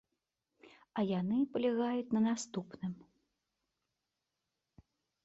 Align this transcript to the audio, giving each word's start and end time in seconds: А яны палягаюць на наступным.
А 1.01 1.03
яны 1.19 1.39
палягаюць 1.57 2.13
на 2.17 2.21
наступным. 2.29 2.93